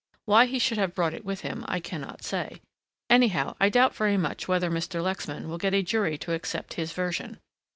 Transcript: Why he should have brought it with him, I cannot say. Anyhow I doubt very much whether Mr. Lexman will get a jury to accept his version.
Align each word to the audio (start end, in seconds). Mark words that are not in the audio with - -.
Why 0.25 0.47
he 0.47 0.57
should 0.57 0.79
have 0.79 0.95
brought 0.95 1.13
it 1.13 1.23
with 1.23 1.41
him, 1.41 1.63
I 1.67 1.79
cannot 1.79 2.23
say. 2.23 2.59
Anyhow 3.07 3.55
I 3.59 3.69
doubt 3.69 3.95
very 3.95 4.17
much 4.17 4.47
whether 4.47 4.71
Mr. 4.71 4.99
Lexman 4.99 5.47
will 5.47 5.59
get 5.59 5.75
a 5.75 5.83
jury 5.83 6.17
to 6.17 6.33
accept 6.33 6.73
his 6.73 6.91
version. 6.91 7.39